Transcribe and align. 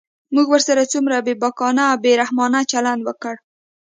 موږ 0.33 0.45
ورسره 0.51 0.89
څومره 0.93 1.15
بېباکانه 1.25 1.83
او 1.91 1.97
بې 2.03 2.13
رحمانه 2.21 2.59
چلند 2.71 3.01
وکړ. 3.03 3.35